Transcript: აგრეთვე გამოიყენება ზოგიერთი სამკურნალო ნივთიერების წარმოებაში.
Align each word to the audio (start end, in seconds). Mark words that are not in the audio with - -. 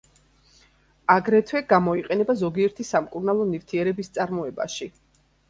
აგრეთვე 1.15 1.61
გამოიყენება 1.73 2.35
ზოგიერთი 2.41 2.87
სამკურნალო 2.89 3.47
ნივთიერების 3.53 4.11
წარმოებაში. 4.19 4.91